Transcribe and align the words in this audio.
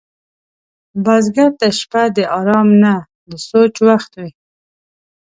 بزګر 1.03 1.51
ته 1.59 1.67
شپه 1.79 2.03
د 2.15 2.17
آرام 2.39 2.69
نه، 2.83 2.93
د 3.29 3.31
سوچ 3.47 3.73
وخت 3.87 4.11
وي 4.19 4.31